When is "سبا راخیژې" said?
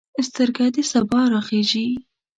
0.91-1.87